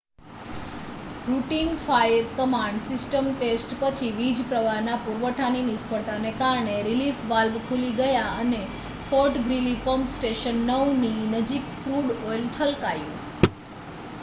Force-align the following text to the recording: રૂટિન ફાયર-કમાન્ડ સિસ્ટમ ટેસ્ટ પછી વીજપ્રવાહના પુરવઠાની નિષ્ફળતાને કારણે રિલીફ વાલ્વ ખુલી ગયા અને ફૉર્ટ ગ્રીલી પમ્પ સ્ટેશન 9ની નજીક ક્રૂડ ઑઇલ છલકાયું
રૂટિન 1.25 1.67
ફાયર-કમાન્ડ 1.81 2.81
સિસ્ટમ 2.85 3.27
ટેસ્ટ 3.33 3.75
પછી 3.81 4.09
વીજપ્રવાહના 4.15 4.95
પુરવઠાની 5.03 5.61
નિષ્ફળતાને 5.67 6.31
કારણે 6.39 6.79
રિલીફ 6.83 7.21
વાલ્વ 7.27 7.61
ખુલી 7.67 7.93
ગયા 7.99 8.25
અને 8.39 8.63
ફૉર્ટ 9.05 9.39
ગ્રીલી 9.43 9.77
પમ્પ 9.83 10.13
સ્ટેશન 10.15 10.65
9ની 10.71 11.15
નજીક 11.37 11.71
ક્રૂડ 11.77 12.17
ઑઇલ 12.23 12.51
છલકાયું 12.51 13.17